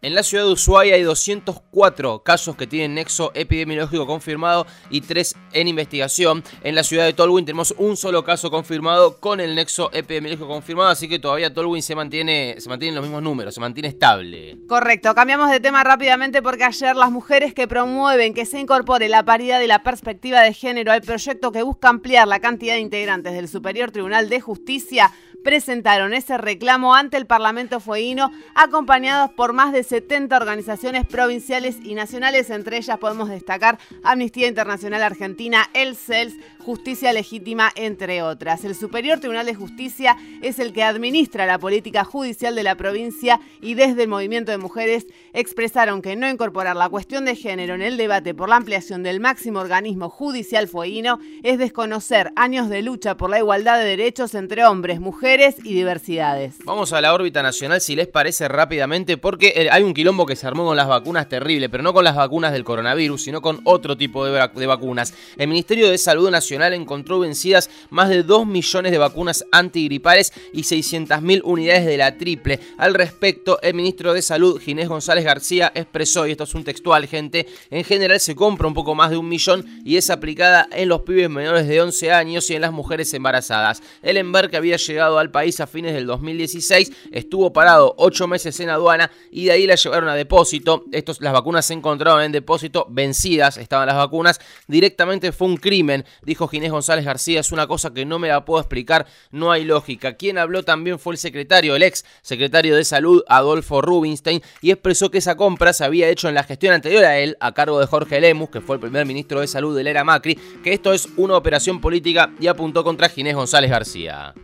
[0.00, 5.36] En la ciudad de Ushuaia hay 204 casos que tienen nexo epidemiológico confirmado y 3
[5.52, 6.42] en investigación.
[6.62, 10.88] En la ciudad de Tolwyn tenemos un solo caso confirmado con el nexo epidemiológico confirmado,
[10.88, 14.56] así que todavía Tolwyn se mantiene, se mantienen los mismos números, se mantiene estable.
[14.66, 19.22] Correcto, cambiamos de tema rápidamente porque ayer las mujeres que promueven que se incorpore la
[19.22, 23.34] paridad y la perspectiva de género al proyecto que busca ampliar la cantidad de integrantes
[23.34, 29.72] del Superior Tribunal de Justicia presentaron ese reclamo ante el Parlamento Fueguino, acompañados por más
[29.72, 36.34] de 70 organizaciones provinciales y nacionales, entre ellas podemos destacar Amnistía Internacional Argentina, el CELS,
[36.60, 38.64] Justicia Legítima, entre otras.
[38.64, 43.40] El Superior Tribunal de Justicia es el que administra la política judicial de la provincia
[43.60, 47.82] y desde el movimiento de mujeres expresaron que no incorporar la cuestión de género en
[47.82, 53.16] el debate por la ampliación del máximo organismo judicial fueguino es desconocer años de lucha
[53.16, 56.56] por la igualdad de derechos entre hombres, mujeres y diversidades.
[56.64, 60.36] Vamos a la órbita nacional si les parece rápidamente porque eh, hay un quilombo que
[60.36, 63.62] se armó con las vacunas terrible, pero no con las vacunas del coronavirus, sino con
[63.64, 65.14] otro tipo de, vacunas.
[65.38, 70.64] El Ministerio de Salud Nacional encontró vencidas más de 2 millones de vacunas antigripales y
[70.64, 72.60] 600.000 unidades de la triple.
[72.76, 77.06] Al respecto, el ministro de Salud, Ginés González García, expresó, y esto es un textual,
[77.06, 80.90] gente, en general se compra un poco más de un millón y es aplicada en
[80.90, 83.82] los pibes menores de 11 años y en las mujeres embarazadas.
[84.02, 88.68] El embarque había llegado al país a fines del 2016, estuvo parado 8 meses en
[88.68, 90.84] aduana y de ahí la llevaron a depósito.
[90.92, 96.04] Estos, las vacunas se encontraron en depósito, vencidas estaban las vacunas, directamente fue un crimen,
[96.22, 99.64] dijo Ginés González García, es una cosa que no me la puedo explicar, no hay
[99.64, 100.14] lógica.
[100.14, 105.10] Quien habló también fue el secretario, el ex secretario de Salud, Adolfo Rubinstein, y expresó
[105.10, 107.86] que esa compra se había hecho en la gestión anterior a él, a cargo de
[107.86, 110.92] Jorge Lemus, que fue el primer ministro de Salud de la era Macri, que esto
[110.92, 114.34] es una operación política y apuntó contra Ginés González García.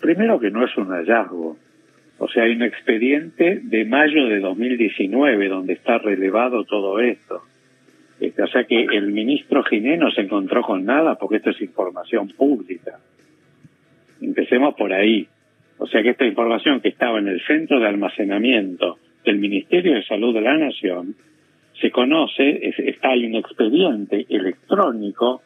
[0.00, 1.56] Primero que no es un hallazgo.
[2.18, 7.42] O sea, hay un expediente de mayo de 2019 donde está relevado todo esto.
[8.18, 11.60] Este, o sea que el ministro Ginés no se encontró con nada porque esto es
[11.60, 12.98] información pública.
[14.20, 15.28] Empecemos por ahí.
[15.78, 20.04] O sea que esta información que estaba en el centro de almacenamiento del Ministerio de
[20.04, 21.14] Salud de la Nación
[21.80, 25.42] se conoce, es, está hay un expediente electrónico,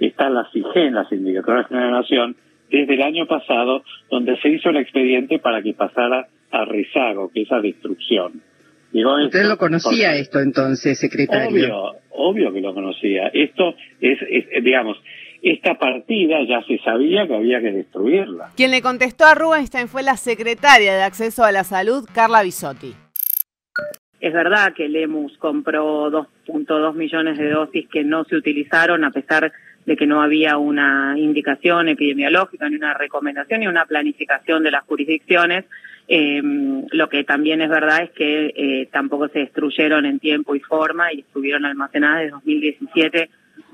[0.00, 2.36] está la CIGEN, la Sindicatura de la Nación,
[2.70, 7.42] desde el año pasado, donde se hizo el expediente para que pasara a rezago, que
[7.42, 8.42] es a destrucción.
[8.92, 11.48] Digo ¿Usted esto, lo conocía porque, esto entonces, secretario?
[11.48, 13.26] Obvio, obvio que lo conocía.
[13.32, 14.96] Esto es, es, digamos,
[15.42, 18.52] esta partida ya se sabía que había que destruirla.
[18.56, 22.94] Quien le contestó a Rubinstein fue la secretaria de Acceso a la Salud, Carla Bisotti.
[24.20, 29.42] Es verdad que Lemus compró 2.2 millones de dosis que no se utilizaron a pesar
[29.42, 29.52] de
[29.84, 35.64] que no había una indicación epidemiológica, ni una recomendación, ni una planificación de las jurisdicciones.
[36.08, 36.42] Eh,
[36.90, 41.12] lo que también es verdad es que eh, tampoco se destruyeron en tiempo y forma
[41.12, 43.30] y estuvieron almacenadas desde 2017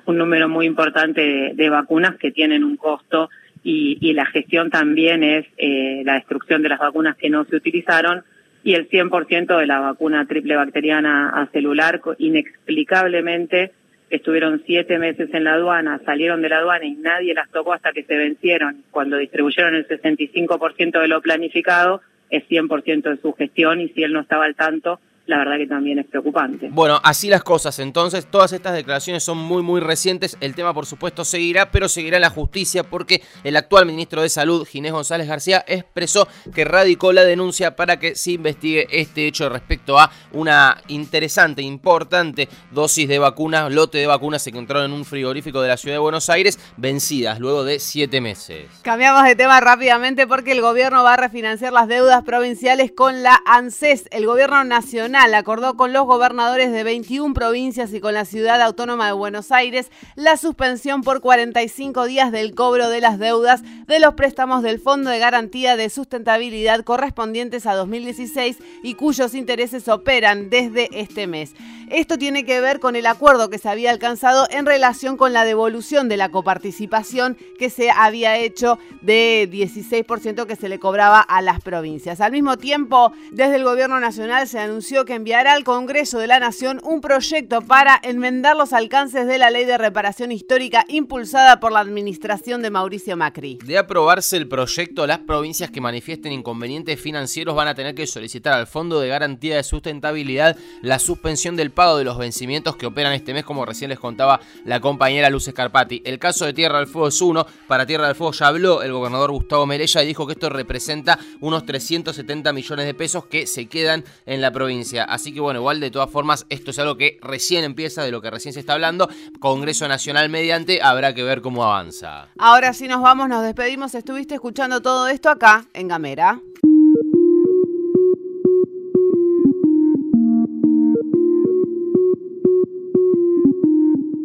[0.06, 3.30] un número muy importante de, de vacunas que tienen un costo
[3.62, 7.56] y, y la gestión también es eh, la destrucción de las vacunas que no se
[7.56, 8.24] utilizaron
[8.62, 13.72] y el 100% de la vacuna triple bacteriana a celular inexplicablemente
[14.10, 17.92] estuvieron siete meses en la aduana, salieron de la aduana y nadie las tocó hasta
[17.92, 18.82] que se vencieron.
[18.90, 24.12] Cuando distribuyeron el 65% de lo planificado, es 100% de su gestión y si él
[24.12, 25.00] no estaba al tanto,
[25.30, 26.68] la verdad que también es preocupante.
[26.72, 27.78] Bueno, así las cosas.
[27.78, 30.36] Entonces, todas estas declaraciones son muy, muy recientes.
[30.40, 34.28] El tema, por supuesto, seguirá, pero seguirá en la justicia porque el actual ministro de
[34.28, 39.48] Salud, Ginés González García, expresó que radicó la denuncia para que se investigue este hecho
[39.48, 45.04] respecto a una interesante, importante dosis de vacunas, lote de vacunas se encontraron en un
[45.04, 48.66] frigorífico de la ciudad de Buenos Aires, vencidas luego de siete meses.
[48.82, 53.40] Cambiamos de tema rápidamente porque el gobierno va a refinanciar las deudas provinciales con la
[53.46, 54.08] ANSES.
[54.10, 59.06] El gobierno nacional acordó con los gobernadores de 21 provincias y con la ciudad autónoma
[59.06, 64.14] de Buenos Aires la suspensión por 45 días del cobro de las deudas de los
[64.14, 70.88] préstamos del Fondo de Garantía de Sustentabilidad correspondientes a 2016 y cuyos intereses operan desde
[70.98, 71.54] este mes.
[71.90, 75.44] Esto tiene que ver con el acuerdo que se había alcanzado en relación con la
[75.44, 81.42] devolución de la coparticipación que se había hecho de 16% que se le cobraba a
[81.42, 82.20] las provincias.
[82.20, 86.40] Al mismo tiempo, desde el Gobierno Nacional se anunció que enviará al Congreso de la
[86.40, 91.72] Nación un proyecto para enmendar los alcances de la ley de reparación histórica impulsada por
[91.72, 93.58] la administración de Mauricio Macri.
[93.64, 98.54] De aprobarse el proyecto, las provincias que manifiesten inconvenientes financieros van a tener que solicitar
[98.54, 103.12] al Fondo de Garantía de Sustentabilidad la suspensión del pago de los vencimientos que operan
[103.12, 106.02] este mes, como recién les contaba la compañera Luz Escarpati.
[106.04, 107.46] El caso de Tierra del Fuego es uno.
[107.66, 111.18] Para Tierra del Fuego ya habló el gobernador Gustavo Merella y dijo que esto representa
[111.40, 114.89] unos 370 millones de pesos que se quedan en la provincia.
[114.98, 118.20] Así que bueno, igual de todas formas, esto es algo que recién empieza, de lo
[118.20, 119.08] que recién se está hablando.
[119.38, 122.28] Congreso Nacional mediante, habrá que ver cómo avanza.
[122.38, 123.94] Ahora sí nos vamos, nos despedimos.
[123.94, 126.40] Estuviste escuchando todo esto acá en Gamera.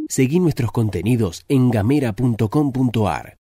[0.07, 3.33] Seguí nuestros contenidos en gamera.com.ar.